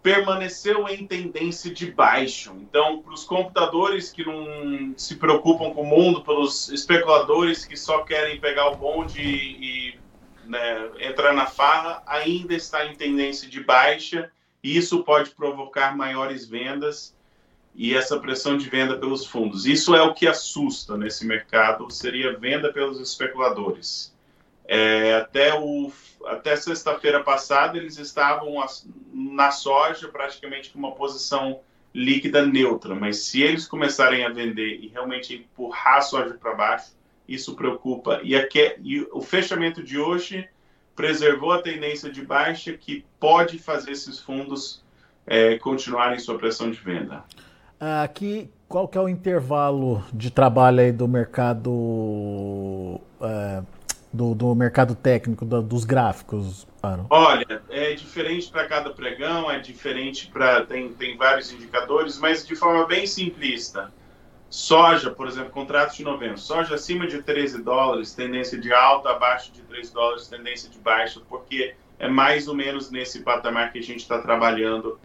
permaneceu 0.03 0.87
em 0.87 1.05
tendência 1.05 1.73
de 1.73 1.91
baixo. 1.91 2.55
Então, 2.61 3.01
para 3.01 3.13
os 3.13 3.23
computadores 3.25 4.11
que 4.11 4.25
não 4.25 4.93
se 4.95 5.15
preocupam 5.15 5.73
com 5.73 5.81
o 5.81 5.85
mundo, 5.85 6.23
pelos 6.23 6.69
especuladores 6.69 7.65
que 7.65 7.75
só 7.75 8.03
querem 8.03 8.39
pegar 8.39 8.69
o 8.69 8.75
bonde 8.75 9.21
e, 9.21 9.89
e 9.91 9.99
né, 10.45 10.89
entrar 10.99 11.33
na 11.33 11.45
farra, 11.45 12.01
ainda 12.05 12.53
está 12.53 12.85
em 12.85 12.95
tendência 12.95 13.49
de 13.49 13.61
baixa. 13.61 14.31
E 14.63 14.77
isso 14.77 15.03
pode 15.03 15.31
provocar 15.31 15.95
maiores 15.95 16.45
vendas 16.45 17.16
e 17.77 17.93
essa 17.93 18.19
pressão 18.19 18.57
de 18.57 18.67
venda 18.67 18.97
pelos 18.97 19.23
fundos. 19.23 19.67
Isso 19.67 19.95
é 19.95 20.01
o 20.01 20.15
que 20.15 20.27
assusta 20.27 20.97
nesse 20.97 21.27
mercado, 21.27 21.89
seria 21.91 22.35
venda 22.35 22.73
pelos 22.73 22.99
especuladores. 22.99 24.17
É, 24.67 25.13
até 25.13 25.53
o, 25.57 25.91
até 26.25 26.55
sexta-feira 26.55 27.23
passada, 27.23 27.77
eles 27.77 27.99
estavam 27.99 28.55
na 29.13 29.51
soja 29.51 30.07
praticamente 30.07 30.71
com 30.71 30.79
uma 30.79 30.95
posição 30.95 31.59
líquida 31.93 32.45
neutra, 32.45 32.95
mas 32.95 33.19
se 33.25 33.43
eles 33.43 33.67
começarem 33.67 34.25
a 34.25 34.29
vender 34.29 34.79
e 34.81 34.87
realmente 34.87 35.35
empurrar 35.35 35.97
a 35.97 36.01
soja 36.01 36.33
para 36.33 36.55
baixo, 36.55 36.97
isso 37.27 37.55
preocupa. 37.55 38.19
E, 38.23 38.35
aqui, 38.35 38.75
e 38.83 39.07
o 39.11 39.21
fechamento 39.21 39.83
de 39.83 39.99
hoje 39.99 40.49
preservou 40.95 41.51
a 41.51 41.61
tendência 41.61 42.11
de 42.11 42.25
baixa 42.25 42.73
que 42.73 43.05
pode 43.19 43.59
fazer 43.59 43.91
esses 43.91 44.19
fundos 44.19 44.83
é, 45.27 45.59
continuarem 45.59 46.17
sua 46.17 46.39
pressão 46.39 46.71
de 46.71 46.79
venda. 46.79 47.23
Aqui, 47.79 48.49
qual 48.67 48.87
que 48.87 48.97
é 48.97 49.01
o 49.01 49.07
intervalo 49.07 50.03
de 50.11 50.31
trabalho 50.31 50.79
aí 50.79 50.91
do 50.91 51.07
mercado 51.07 52.99
é, 53.21 53.61
do, 54.11 54.33
do, 54.33 54.55
mercado 54.55 54.95
técnico, 54.95 55.45
do, 55.45 55.61
dos 55.61 55.85
gráficos, 55.85 56.67
Aaron? 56.81 57.05
Olha, 57.09 57.61
é 57.69 57.93
diferente 57.93 58.49
para 58.49 58.67
cada 58.67 58.89
pregão, 58.89 59.49
é 59.49 59.59
diferente 59.59 60.27
para 60.27 60.65
tem, 60.65 60.89
tem 60.89 61.15
vários 61.15 61.51
indicadores, 61.51 62.17
mas 62.17 62.45
de 62.45 62.55
forma 62.55 62.85
bem 62.87 63.05
simplista. 63.05 63.91
Soja, 64.49 65.11
por 65.11 65.27
exemplo, 65.27 65.51
contrato 65.51 65.95
de 65.95 66.03
novembro. 66.03 66.37
Soja 66.37 66.75
acima 66.75 67.05
de 67.05 67.21
13 67.21 67.61
dólares, 67.61 68.13
tendência 68.13 68.57
de 68.57 68.73
alta, 68.73 69.09
abaixo 69.09 69.51
de 69.51 69.61
3 69.61 69.91
dólares, 69.91 70.27
tendência 70.27 70.69
de 70.69 70.79
baixa, 70.79 71.21
porque 71.29 71.75
é 71.99 72.07
mais 72.07 72.47
ou 72.47 72.55
menos 72.55 72.89
nesse 72.89 73.21
patamar 73.21 73.71
que 73.71 73.79
a 73.79 73.83
gente 73.83 73.99
está 73.99 74.19
trabalhando 74.19 74.97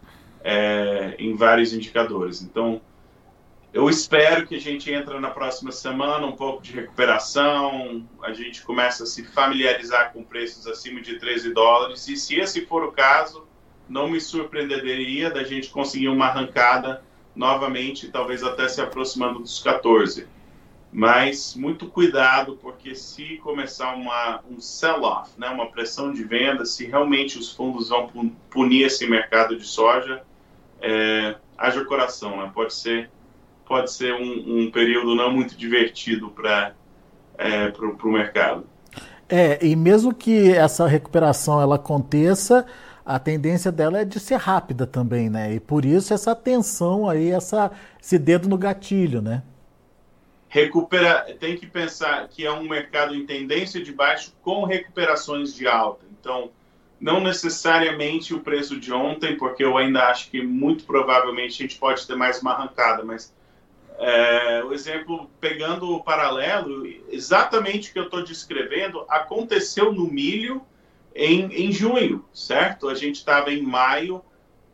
é, 0.43 1.15
em 1.17 1.35
vários 1.35 1.73
indicadores. 1.73 2.41
Então, 2.41 2.81
eu 3.73 3.89
espero 3.89 4.45
que 4.45 4.55
a 4.55 4.59
gente 4.59 4.91
entre 4.91 5.19
na 5.19 5.31
próxima 5.31 5.71
semana 5.71 6.27
um 6.27 6.33
pouco 6.33 6.61
de 6.61 6.73
recuperação, 6.73 8.07
a 8.21 8.31
gente 8.31 8.61
começa 8.61 9.03
a 9.03 9.07
se 9.07 9.23
familiarizar 9.23 10.13
com 10.13 10.23
preços 10.23 10.67
acima 10.67 11.01
de 11.01 11.17
13 11.17 11.53
dólares, 11.53 12.07
e 12.07 12.15
se 12.15 12.35
esse 12.35 12.67
for 12.67 12.83
o 12.83 12.91
caso, 12.91 13.47
não 13.89 14.07
me 14.07 14.21
surpreenderia 14.21 15.31
da 15.31 15.43
gente 15.43 15.69
conseguir 15.69 16.09
uma 16.09 16.27
arrancada 16.27 17.03
novamente, 17.35 18.09
talvez 18.09 18.43
até 18.43 18.67
se 18.67 18.79
aproximando 18.79 19.39
dos 19.39 19.59
14. 19.59 20.27
Mas 20.91 21.55
muito 21.55 21.87
cuidado, 21.87 22.55
porque 22.61 22.93
se 22.93 23.37
começar 23.37 23.95
uma, 23.95 24.41
um 24.47 24.59
sell-off, 24.59 25.31
né, 25.39 25.49
uma 25.49 25.71
pressão 25.71 26.13
de 26.13 26.23
venda, 26.23 26.63
se 26.65 26.85
realmente 26.85 27.39
os 27.39 27.51
fundos 27.51 27.89
vão 27.89 28.07
punir 28.51 28.83
esse 28.83 29.07
mercado 29.07 29.57
de 29.57 29.65
soja, 29.65 30.23
é, 30.83 31.35
haja 31.57 31.85
coração, 31.85 32.37
né? 32.37 32.51
Pode 32.53 32.73
ser, 32.73 33.09
pode 33.65 33.91
ser 33.91 34.13
um, 34.13 34.65
um 34.65 34.71
período 34.71 35.15
não 35.15 35.31
muito 35.31 35.55
divertido 35.55 36.29
para 36.29 36.73
é, 37.37 37.71
o 37.79 38.11
mercado. 38.11 38.65
É, 39.29 39.65
e 39.65 39.75
mesmo 39.75 40.13
que 40.13 40.51
essa 40.51 40.85
recuperação 40.85 41.61
ela 41.61 41.75
aconteça, 41.75 42.65
a 43.05 43.17
tendência 43.17 43.71
dela 43.71 43.99
é 43.99 44.05
de 44.05 44.19
ser 44.19 44.35
rápida 44.35 44.85
também, 44.85 45.29
né? 45.29 45.53
E 45.53 45.59
por 45.59 45.85
isso 45.85 46.13
essa 46.13 46.35
tensão 46.35 47.09
aí, 47.09 47.31
essa, 47.31 47.71
esse 48.01 48.19
dedo 48.19 48.49
no 48.49 48.57
gatilho, 48.57 49.21
né? 49.21 49.41
Recupera, 50.49 51.35
tem 51.39 51.57
que 51.57 51.65
pensar 51.65 52.27
que 52.27 52.45
é 52.45 52.51
um 52.51 52.67
mercado 52.69 53.15
em 53.15 53.25
tendência 53.25 53.81
de 53.81 53.91
baixo 53.91 54.33
com 54.43 54.65
recuperações 54.65 55.55
de 55.55 55.65
alta. 55.65 56.05
Então, 56.19 56.51
não 57.03 57.19
necessariamente 57.19 58.33
o 58.33 58.39
preço 58.39 58.79
de 58.79 58.93
ontem, 58.93 59.35
porque 59.35 59.61
eu 59.61 59.77
ainda 59.77 60.07
acho 60.07 60.31
que 60.31 60.41
muito 60.41 60.85
provavelmente 60.85 61.61
a 61.61 61.67
gente 61.67 61.77
pode 61.77 62.07
ter 62.07 62.15
mais 62.15 62.41
uma 62.41 62.53
arrancada, 62.53 63.03
mas 63.03 63.33
é, 63.99 64.63
o 64.63 64.71
exemplo, 64.71 65.29
pegando 65.37 65.91
o 65.91 66.01
paralelo, 66.01 66.87
exatamente 67.09 67.89
o 67.89 67.93
que 67.93 67.99
eu 67.99 68.05
estou 68.05 68.23
descrevendo 68.23 69.05
aconteceu 69.09 69.91
no 69.91 70.07
milho 70.07 70.61
em, 71.13 71.51
em 71.51 71.73
junho, 71.73 72.23
certo? 72.33 72.87
A 72.87 72.95
gente 72.95 73.15
estava 73.15 73.51
em 73.51 73.61
maio, 73.61 74.23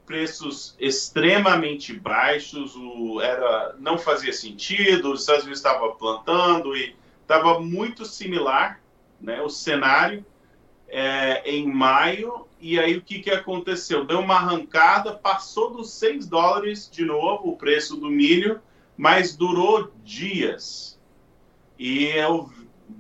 preços 0.05 0.75
extremamente 0.79 1.93
baixos, 1.93 2.75
o, 2.75 3.19
era, 3.21 3.75
não 3.79 3.98
fazia 3.98 4.33
sentido, 4.33 5.13
os 5.13 5.21
Estados 5.21 5.45
Unidos 5.45 5.57
estavam 5.57 5.95
plantando 5.95 6.77
e 6.77 6.95
estava 7.24 7.59
muito 7.59 8.05
similar 8.05 8.79
né, 9.19 9.41
o 9.41 9.50
cenário 9.50 10.24
é, 10.89 11.50
em 11.50 11.67
maio, 11.67 12.48
e 12.60 12.79
aí 12.79 12.98
o 12.98 13.01
que, 13.01 13.19
que 13.19 13.31
aconteceu? 13.31 14.05
Deu 14.05 14.19
uma 14.19 14.36
arrancada, 14.36 15.13
passou 15.13 15.72
dos 15.72 15.91
6 15.93 16.27
dólares 16.27 16.89
de 16.91 17.05
novo 17.05 17.50
o 17.50 17.58
preço 17.58 17.96
do 17.96 18.10
milho, 18.10 18.62
mas 18.98 19.36
durou 19.36 19.91
dias. 20.03 21.00
E 21.77 22.05
eu, 22.05 22.50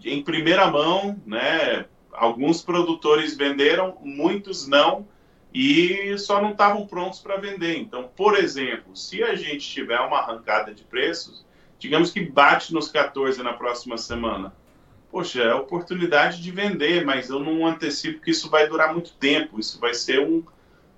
em 0.05 0.23
primeira 0.23 0.71
mão, 0.71 1.21
né, 1.25 1.85
alguns 2.13 2.61
produtores 2.61 3.35
venderam, 3.35 3.97
muitos 4.01 4.67
não, 4.67 5.05
e 5.53 6.17
só 6.17 6.41
não 6.41 6.51
estavam 6.51 6.85
prontos 6.85 7.19
para 7.19 7.37
vender. 7.37 7.77
Então, 7.77 8.09
por 8.15 8.37
exemplo, 8.37 8.95
se 8.95 9.23
a 9.23 9.35
gente 9.35 9.67
tiver 9.67 9.99
uma 9.99 10.19
arrancada 10.19 10.73
de 10.73 10.83
preços, 10.83 11.45
digamos 11.77 12.11
que 12.11 12.21
bate 12.21 12.73
nos 12.73 12.89
14 12.89 13.41
na 13.41 13.53
próxima 13.53 13.97
semana, 13.97 14.53
poxa, 15.11 15.41
é 15.41 15.53
oportunidade 15.53 16.41
de 16.41 16.51
vender, 16.51 17.05
mas 17.05 17.29
eu 17.29 17.39
não 17.39 17.65
antecipo 17.65 18.21
que 18.21 18.31
isso 18.31 18.49
vai 18.49 18.67
durar 18.67 18.93
muito 18.93 19.13
tempo, 19.13 19.59
isso 19.59 19.79
vai 19.79 19.93
ser 19.93 20.19
um, 20.19 20.43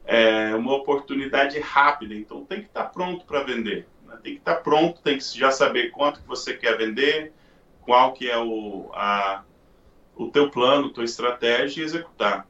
é, 0.05 0.53
uma 0.55 0.75
oportunidade 0.75 1.59
rápida, 1.59 2.13
então 2.13 2.45
tem 2.45 2.59
que 2.59 2.67
estar 2.67 2.85
pronto 2.85 3.25
para 3.25 3.43
vender, 3.43 3.87
né? 4.05 4.17
tem 4.21 4.33
que 4.33 4.39
estar 4.39 4.55
pronto, 4.55 5.01
tem 5.01 5.17
que 5.17 5.23
já 5.37 5.51
saber 5.51 5.91
quanto 5.91 6.21
que 6.21 6.27
você 6.27 6.53
quer 6.53 6.77
vender, 6.77 7.33
qual 7.81 8.13
que 8.13 8.29
é 8.29 8.37
o, 8.37 8.91
a, 8.93 9.43
o 10.15 10.27
teu 10.27 10.49
plano, 10.49 10.89
tua 10.89 11.05
estratégia 11.05 11.81
e 11.81 11.85
executar. 11.85 12.47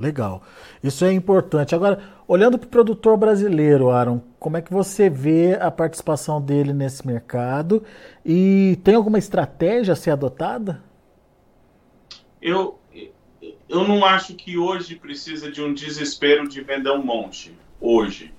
Legal. 0.00 0.42
Isso 0.82 1.04
é 1.04 1.12
importante. 1.12 1.74
Agora, 1.74 2.02
olhando 2.26 2.58
para 2.58 2.66
o 2.66 2.70
produtor 2.70 3.18
brasileiro, 3.18 3.90
Aaron, 3.90 4.22
como 4.38 4.56
é 4.56 4.62
que 4.62 4.72
você 4.72 5.10
vê 5.10 5.58
a 5.60 5.70
participação 5.70 6.40
dele 6.40 6.72
nesse 6.72 7.06
mercado? 7.06 7.84
E 8.24 8.78
tem 8.82 8.94
alguma 8.94 9.18
estratégia 9.18 9.92
a 9.92 9.96
ser 9.96 10.12
adotada? 10.12 10.82
Eu, 12.40 12.78
eu 13.68 13.86
não 13.86 14.02
acho 14.02 14.34
que 14.34 14.56
hoje 14.56 14.94
precisa 14.94 15.52
de 15.52 15.60
um 15.62 15.74
desespero 15.74 16.48
de 16.48 16.62
vender 16.62 16.90
um 16.92 17.04
monte. 17.04 17.54
Hoje. 17.78 18.32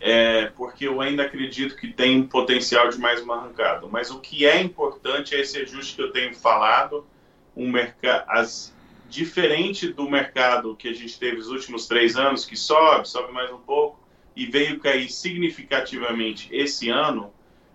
É, 0.00 0.46
porque 0.56 0.88
eu 0.88 1.00
ainda 1.00 1.22
acredito 1.22 1.76
que 1.76 1.92
tem 1.92 2.24
potencial 2.24 2.90
de 2.90 2.98
mais 2.98 3.22
uma 3.22 3.36
arrancada. 3.36 3.86
Mas 3.88 4.10
o 4.10 4.18
que 4.18 4.44
é 4.44 4.60
importante 4.60 5.36
é 5.36 5.40
esse 5.40 5.56
ajuste 5.58 5.94
que 5.94 6.02
eu 6.02 6.10
tenho 6.10 6.34
falado. 6.34 7.06
Um 7.56 7.70
mercado, 7.70 8.24
as 8.28 8.73
diferente 9.08 9.88
do 9.92 10.08
mercado 10.08 10.74
que 10.76 10.88
a 10.88 10.92
gente 10.92 11.18
teve 11.18 11.36
os 11.36 11.48
últimos 11.48 11.86
três 11.86 12.16
anos, 12.16 12.44
que 12.44 12.56
sobe, 12.56 13.08
sobe 13.08 13.32
mais 13.32 13.50
um 13.52 13.58
pouco, 13.58 14.00
e 14.34 14.46
veio 14.46 14.80
cair 14.80 15.08
significativamente 15.08 16.48
esse 16.52 16.88
ano, 16.88 17.32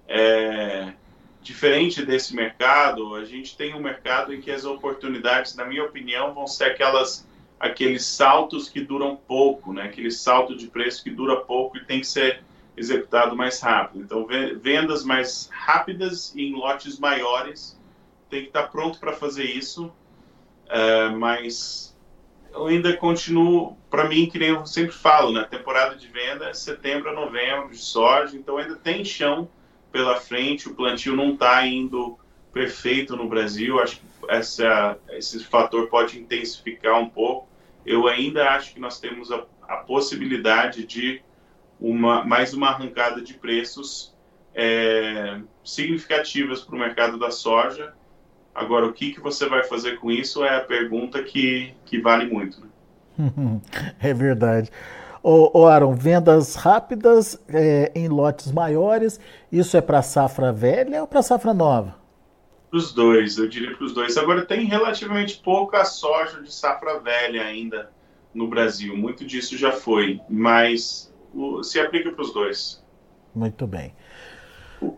é, 0.08 0.94
diferente 1.42 2.06
desse 2.06 2.36
mercado, 2.36 3.16
a 3.16 3.24
gente 3.24 3.56
tem 3.56 3.74
um 3.74 3.80
mercado 3.80 4.34
em 4.34 4.42
que 4.42 4.52
as 4.52 4.66
oportunidades, 4.66 5.56
na 5.56 5.66
minha 5.66 5.84
opinião, 5.84 6.34
vão 6.34 6.48
ser 6.48 6.66
aquelas 6.66 7.28
aqueles 7.60 8.06
saltos 8.06 8.70
que 8.70 8.80
duram 8.80 9.18
pouco, 9.18 9.74
né? 9.74 9.84
Aquele 9.84 10.10
salto 10.10 10.56
de 10.56 10.68
preço 10.68 11.04
que 11.04 11.10
dura 11.10 11.42
pouco 11.42 11.78
e 11.78 11.84
tem 11.84 12.00
que 12.00 12.08
ser 12.08 12.42
executado 12.78 13.36
mais 13.36 13.60
rápido. 13.60 14.02
Então, 14.02 14.26
vendas 14.62 15.04
mais 15.04 15.50
rápidas 15.52 16.34
em 16.38 16.54
lotes 16.54 16.98
maiores, 16.98 17.78
tem 18.30 18.44
que 18.44 18.48
estar 18.48 18.68
pronto 18.68 18.98
para 18.98 19.12
fazer 19.12 19.44
isso 19.44 19.92
é, 20.70 21.10
mas 21.10 21.98
eu 22.54 22.68
ainda 22.68 22.96
continuo, 22.96 23.76
para 23.90 24.08
mim, 24.08 24.28
que 24.28 24.38
nem 24.38 24.50
eu 24.50 24.66
sempre 24.66 24.94
falo, 24.94 25.32
né? 25.32 25.44
Temporada 25.50 25.96
de 25.96 26.08
venda 26.08 26.50
é 26.50 26.54
setembro 26.54 27.10
a 27.10 27.14
novembro 27.14 27.70
de 27.70 27.78
soja, 27.78 28.36
então 28.38 28.58
ainda 28.58 28.76
tem 28.76 29.04
chão 29.04 29.50
pela 29.92 30.18
frente, 30.18 30.70
o 30.70 30.76
plantio 30.76 31.16
não 31.16 31.34
está 31.34 31.66
indo 31.66 32.18
perfeito 32.54 33.16
no 33.16 33.28
Brasil, 33.28 33.80
acho 33.80 33.98
que 33.98 34.06
essa, 34.28 34.98
esse 35.10 35.44
fator 35.44 35.88
pode 35.88 36.20
intensificar 36.20 37.00
um 37.00 37.10
pouco. 37.10 37.48
Eu 37.86 38.08
ainda 38.08 38.50
acho 38.50 38.74
que 38.74 38.80
nós 38.80 39.00
temos 39.00 39.32
a, 39.32 39.44
a 39.68 39.78
possibilidade 39.78 40.86
de 40.86 41.22
uma, 41.80 42.24
mais 42.24 42.54
uma 42.54 42.70
arrancada 42.70 43.22
de 43.22 43.34
preços 43.34 44.14
é, 44.54 45.40
significativas 45.64 46.62
para 46.62 46.76
o 46.76 46.80
mercado 46.80 47.18
da 47.18 47.32
soja 47.32 47.94
Agora, 48.60 48.86
o 48.86 48.92
que, 48.92 49.14
que 49.14 49.22
você 49.22 49.48
vai 49.48 49.64
fazer 49.64 49.98
com 50.00 50.12
isso 50.12 50.44
é 50.44 50.58
a 50.58 50.60
pergunta 50.60 51.24
que, 51.24 51.74
que 51.86 52.00
vale 52.02 52.26
muito. 52.26 52.60
Né? 53.18 53.62
é 54.02 54.14
verdade. 54.14 54.70
Ô, 55.24 55.60
ô 55.62 55.66
Aaron, 55.66 55.94
vendas 55.94 56.56
rápidas 56.56 57.42
é, 57.48 57.90
em 57.96 58.10
lotes 58.10 58.52
maiores, 58.52 59.18
isso 59.50 59.78
é 59.78 59.82
para 59.82 60.02
safra 60.02 60.52
velha 60.52 61.02
ou 61.02 61.08
para 61.08 61.22
safra 61.22 61.54
nova? 61.54 61.96
Para 62.70 62.78
os 62.78 62.94
dois, 62.94 63.38
eu 63.38 63.48
diria 63.48 63.76
para 63.76 63.86
os 63.86 63.94
dois. 63.94 64.18
Agora, 64.18 64.46
tem 64.46 64.66
relativamente 64.66 65.38
pouca 65.38 65.86
soja 65.86 66.42
de 66.42 66.54
safra 66.54 67.00
velha 67.00 67.44
ainda 67.44 67.90
no 68.34 68.48
Brasil. 68.48 68.96
Muito 68.96 69.26
disso 69.26 69.58
já 69.58 69.72
foi, 69.72 70.20
mas 70.30 71.14
o, 71.34 71.64
se 71.64 71.80
aplica 71.80 72.12
para 72.12 72.22
os 72.22 72.34
dois. 72.34 72.84
Muito 73.34 73.66
bem. 73.66 73.94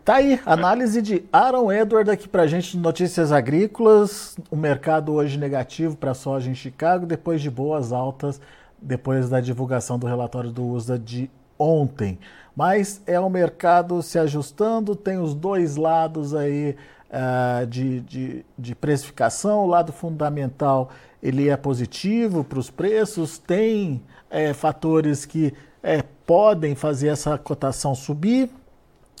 Tá 0.04 0.16
aí, 0.16 0.40
análise 0.46 1.02
de 1.02 1.24
Aaron 1.32 1.72
Edward 1.72 2.08
aqui 2.08 2.28
pra 2.28 2.46
gente 2.46 2.72
de 2.72 2.78
Notícias 2.78 3.32
Agrícolas. 3.32 4.36
O 4.48 4.54
mercado 4.54 5.12
hoje 5.12 5.36
negativo 5.36 5.96
para 5.96 6.14
soja 6.14 6.48
em 6.48 6.54
Chicago, 6.54 7.04
depois 7.04 7.40
de 7.40 7.50
boas 7.50 7.92
altas, 7.92 8.40
depois 8.80 9.28
da 9.28 9.40
divulgação 9.40 9.98
do 9.98 10.06
relatório 10.06 10.52
do 10.52 10.64
USA 10.64 10.96
de 10.96 11.28
ontem. 11.58 12.16
Mas 12.54 13.02
é 13.08 13.18
o 13.18 13.28
mercado 13.28 14.00
se 14.02 14.20
ajustando, 14.20 14.94
tem 14.94 15.18
os 15.18 15.34
dois 15.34 15.74
lados 15.74 16.32
aí 16.32 16.76
uh, 17.10 17.66
de, 17.66 18.00
de, 18.02 18.46
de 18.56 18.74
precificação. 18.76 19.64
O 19.64 19.66
lado 19.66 19.92
fundamental 19.92 20.90
ele 21.20 21.48
é 21.48 21.56
positivo 21.56 22.44
para 22.44 22.58
os 22.60 22.70
preços, 22.70 23.36
tem 23.36 24.00
é, 24.30 24.52
fatores 24.52 25.24
que 25.24 25.52
é, 25.82 26.04
podem 26.24 26.76
fazer 26.76 27.08
essa 27.08 27.36
cotação 27.36 27.96
subir 27.96 28.48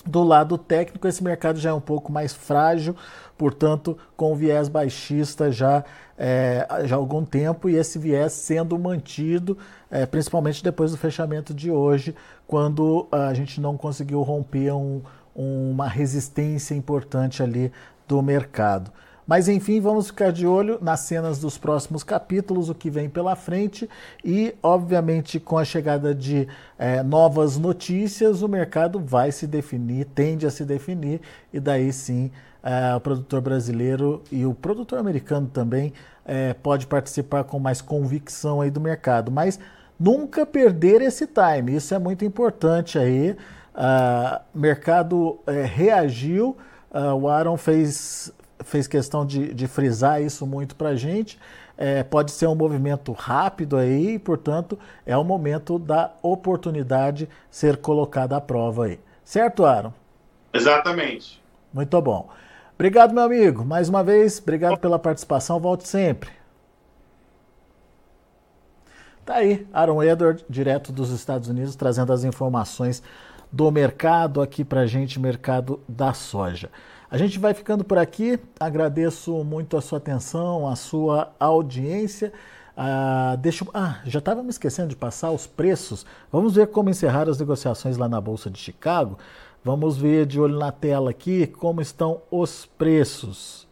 do 0.04 0.22
lado 0.22 0.58
técnico, 0.58 1.06
esse 1.06 1.22
mercado 1.22 1.58
já 1.58 1.70
é 1.70 1.72
um 1.72 1.80
pouco 1.80 2.10
mais 2.10 2.32
frágil, 2.32 2.96
portanto, 3.38 3.96
com 4.16 4.34
viés 4.34 4.68
baixista 4.68 5.50
já, 5.50 5.84
é, 6.18 6.66
já 6.84 6.96
há 6.96 6.98
algum 6.98 7.24
tempo, 7.24 7.68
e 7.68 7.76
esse 7.76 7.98
viés 7.98 8.32
sendo 8.32 8.78
mantido, 8.78 9.56
é, 9.90 10.04
principalmente 10.04 10.62
depois 10.62 10.90
do 10.90 10.98
fechamento 10.98 11.54
de 11.54 11.70
hoje, 11.70 12.14
quando 12.46 13.06
a 13.12 13.32
gente 13.32 13.60
não 13.60 13.76
conseguiu 13.76 14.22
romper 14.22 14.72
um, 14.72 15.02
uma 15.34 15.88
resistência 15.88 16.74
importante 16.74 17.42
ali 17.42 17.72
do 18.06 18.20
mercado. 18.22 18.90
Mas 19.26 19.48
enfim, 19.48 19.80
vamos 19.80 20.08
ficar 20.08 20.32
de 20.32 20.46
olho 20.46 20.78
nas 20.82 21.00
cenas 21.00 21.38
dos 21.38 21.56
próximos 21.56 22.02
capítulos, 22.02 22.68
o 22.68 22.74
que 22.74 22.90
vem 22.90 23.08
pela 23.08 23.36
frente 23.36 23.88
e, 24.24 24.54
obviamente, 24.62 25.38
com 25.38 25.56
a 25.56 25.64
chegada 25.64 26.14
de 26.14 26.48
é, 26.78 27.02
novas 27.02 27.56
notícias, 27.56 28.42
o 28.42 28.48
mercado 28.48 28.98
vai 28.98 29.30
se 29.30 29.46
definir, 29.46 30.06
tende 30.06 30.46
a 30.46 30.50
se 30.50 30.64
definir, 30.64 31.20
e 31.52 31.60
daí 31.60 31.92
sim 31.92 32.30
é, 32.62 32.94
o 32.94 33.00
produtor 33.00 33.40
brasileiro 33.40 34.22
e 34.30 34.44
o 34.44 34.54
produtor 34.54 34.98
americano 34.98 35.46
também 35.46 35.92
é, 36.24 36.54
pode 36.54 36.86
participar 36.86 37.44
com 37.44 37.58
mais 37.58 37.80
convicção 37.80 38.60
aí 38.60 38.70
do 38.70 38.80
mercado. 38.80 39.30
Mas 39.30 39.58
nunca 39.98 40.44
perder 40.44 41.00
esse 41.00 41.26
time, 41.26 41.76
isso 41.76 41.94
é 41.94 41.98
muito 41.98 42.24
importante 42.24 42.98
aí. 42.98 43.36
Uh, 43.74 44.38
mercado 44.54 45.38
é, 45.46 45.62
reagiu, 45.62 46.56
uh, 46.90 47.14
o 47.14 47.26
Aaron 47.26 47.56
fez 47.56 48.30
fez 48.64 48.86
questão 48.86 49.24
de, 49.24 49.52
de 49.52 49.66
frisar 49.66 50.22
isso 50.22 50.46
muito 50.46 50.74
para 50.76 50.90
a 50.90 50.96
gente. 50.96 51.38
É, 51.76 52.02
pode 52.02 52.30
ser 52.30 52.46
um 52.46 52.54
movimento 52.54 53.12
rápido 53.12 53.76
aí, 53.76 54.18
portanto, 54.18 54.78
é 55.06 55.16
o 55.16 55.24
momento 55.24 55.78
da 55.78 56.12
oportunidade 56.22 57.28
ser 57.50 57.76
colocada 57.78 58.36
à 58.36 58.40
prova 58.40 58.86
aí. 58.86 59.00
Certo, 59.24 59.64
Aaron? 59.64 59.92
Exatamente. 60.52 61.42
Muito 61.72 62.00
bom. 62.00 62.28
Obrigado, 62.74 63.14
meu 63.14 63.22
amigo. 63.22 63.64
Mais 63.64 63.88
uma 63.88 64.02
vez, 64.02 64.38
obrigado 64.38 64.78
pela 64.78 64.98
participação. 64.98 65.58
Volte 65.58 65.88
sempre. 65.88 66.30
Tá 69.24 69.36
aí, 69.36 69.66
Aaron 69.72 70.02
Edward, 70.02 70.44
direto 70.48 70.92
dos 70.92 71.10
Estados 71.10 71.48
Unidos, 71.48 71.76
trazendo 71.76 72.12
as 72.12 72.24
informações 72.24 73.02
do 73.52 73.70
mercado 73.70 74.40
aqui 74.40 74.64
para 74.64 74.86
gente, 74.86 75.20
mercado 75.20 75.80
da 75.86 76.14
soja. 76.14 76.70
A 77.10 77.18
gente 77.18 77.38
vai 77.38 77.52
ficando 77.52 77.84
por 77.84 77.98
aqui. 77.98 78.40
Agradeço 78.58 79.44
muito 79.44 79.76
a 79.76 79.82
sua 79.82 79.98
atenção, 79.98 80.66
a 80.66 80.74
sua 80.74 81.30
audiência. 81.38 82.32
Ah, 82.74 83.36
deixa, 83.38 83.66
ah, 83.74 84.00
já 84.06 84.18
estava 84.18 84.42
me 84.42 84.48
esquecendo 84.48 84.88
de 84.88 84.96
passar 84.96 85.30
os 85.30 85.46
preços. 85.46 86.06
Vamos 86.32 86.54
ver 86.54 86.68
como 86.68 86.88
encerrar 86.88 87.28
as 87.28 87.38
negociações 87.38 87.98
lá 87.98 88.08
na 88.08 88.18
Bolsa 88.18 88.48
de 88.48 88.58
Chicago. 88.58 89.18
Vamos 89.62 89.98
ver 89.98 90.24
de 90.24 90.40
olho 90.40 90.58
na 90.58 90.72
tela 90.72 91.10
aqui 91.10 91.46
como 91.46 91.82
estão 91.82 92.22
os 92.30 92.64
preços. 92.64 93.68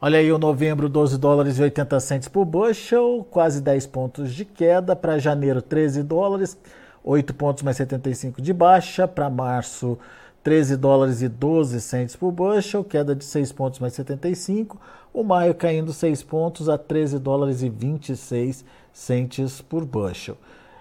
Olha 0.00 0.18
aí 0.18 0.32
o 0.32 0.38
novembro, 0.38 0.88
12 0.88 1.18
dólares 1.18 1.58
e 1.58 1.62
80 1.62 2.00
centes 2.00 2.28
por 2.28 2.44
bushel, 2.44 3.26
quase 3.30 3.60
10 3.60 3.86
pontos 3.86 4.32
de 4.32 4.44
queda. 4.44 4.96
Para 4.96 5.18
janeiro, 5.18 5.60
13 5.60 6.02
dólares, 6.02 6.58
8 7.06 7.32
pontos 7.34 7.62
mais 7.62 7.76
75 7.76 8.42
de 8.42 8.52
baixa. 8.52 9.06
Para 9.06 9.30
março, 9.30 9.96
13 10.42 10.76
dólares 10.76 11.22
e 11.22 11.28
12 11.28 11.80
centes 11.80 12.16
por 12.16 12.32
bushel, 12.32 12.82
queda 12.82 13.14
de 13.14 13.24
6 13.24 13.52
pontos 13.52 13.78
mais 13.78 13.92
75. 13.92 14.76
O 15.14 15.22
maio 15.22 15.54
caindo 15.54 15.92
6 15.92 16.24
pontos 16.24 16.68
a 16.68 16.76
13 16.76 17.20
dólares 17.20 17.62
e 17.62 17.68
26 17.68 18.64
centes 18.92 19.60
por 19.60 19.84
bushel. 19.84 20.36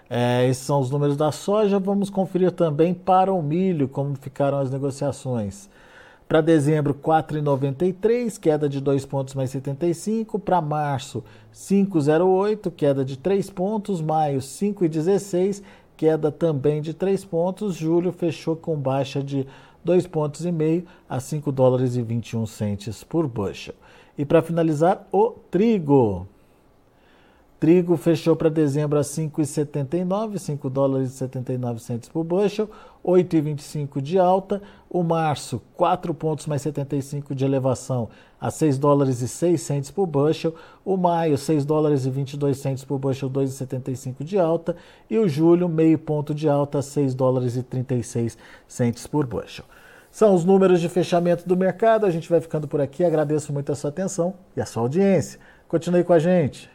É, 0.09 0.47
esses 0.47 0.63
são 0.63 0.79
os 0.79 0.89
números 0.89 1.15
da 1.15 1.31
soja. 1.31 1.77
Vamos 1.77 2.09
conferir 2.09 2.51
também 2.51 2.93
para 2.93 3.31
o 3.31 3.41
milho 3.41 3.87
como 3.87 4.15
ficaram 4.15 4.59
as 4.59 4.71
negociações. 4.71 5.69
Para 6.27 6.41
dezembro, 6.41 6.95
4,93, 6.95 8.39
queda 8.39 8.67
de 8.67 8.81
2 8.81 9.05
pontos 9.05 9.35
mais 9.35 9.51
75. 9.51 10.39
Para 10.39 10.59
março, 10.59 11.23
5,08, 11.53 12.71
queda 12.71 13.05
de 13.05 13.15
3 13.15 13.47
pontos. 13.51 14.01
Maio, 14.01 14.39
5,16, 14.39 15.61
queda 15.95 16.31
também 16.31 16.81
de 16.81 16.93
3 16.93 17.23
pontos. 17.25 17.75
Julho 17.75 18.11
fechou 18.11 18.55
com 18.55 18.75
baixa 18.75 19.23
de 19.23 19.47
2 19.83 20.07
pontos 20.07 20.45
e 20.45 20.51
meio 20.51 20.85
a 21.07 21.19
5 21.19 21.51
dólares 21.51 21.95
e 21.95 22.01
21 22.01 22.45
centes 22.45 23.03
por 23.03 23.27
bushel. 23.27 23.75
E 24.17 24.25
para 24.25 24.41
finalizar, 24.41 25.07
o 25.11 25.31
trigo. 25.51 26.27
Trigo 27.57 27.95
fechou 27.95 28.35
para 28.35 28.49
dezembro 28.49 28.99
a 28.99 29.01
5,79, 29.01 30.37
5 30.37 30.69
dólares 30.69 31.13
e 31.13 31.17
79 31.17 31.79
centos 31.79 32.09
por 32.09 32.25
bushel, 32.25 32.69
8,25 33.03 34.01
de 34.01 34.19
alta. 34.19 34.61
O 34.89 35.03
março, 35.03 35.61
4 35.75 36.13
pontos 36.13 36.47
mais 36.47 36.61
75 36.61 37.33
de 37.33 37.45
elevação 37.45 38.09
a 38.41 38.51
6 38.51 38.77
dólares 38.77 39.21
e 39.21 39.27
6 39.27 39.61
centos 39.61 39.89
por 39.89 40.05
bushel. 40.05 40.53
O 40.83 40.97
maio, 40.97 41.37
6 41.37 41.63
dólares 41.63 42.05
e 42.05 42.09
22 42.09 42.57
centos 42.57 42.83
por 42.83 42.99
bushel, 42.99 43.29
2,75 43.29 44.23
de 44.25 44.37
alta. 44.37 44.75
E 45.09 45.17
o 45.17 45.27
julho, 45.27 45.69
meio 45.69 45.97
ponto 45.97 46.35
de 46.35 46.49
alta 46.49 46.79
a 46.79 46.81
6 46.81 47.15
dólares 47.15 47.55
e 47.55 47.63
36 47.63 48.37
centos 48.67 49.07
por 49.07 49.25
bushel. 49.25 49.63
São 50.11 50.33
os 50.35 50.43
números 50.43 50.81
de 50.81 50.89
fechamento 50.89 51.47
do 51.47 51.55
mercado. 51.55 52.05
A 52.05 52.11
gente 52.11 52.29
vai 52.29 52.41
ficando 52.41 52.67
por 52.67 52.81
aqui. 52.81 53.05
Agradeço 53.05 53.53
muito 53.53 53.71
a 53.71 53.75
sua 53.75 53.89
atenção 53.89 54.33
e 54.57 54.61
a 54.61 54.65
sua 54.65 54.83
audiência. 54.83 55.39
Continue 55.69 56.03
com 56.03 56.11
a 56.11 56.19
gente. 56.19 56.74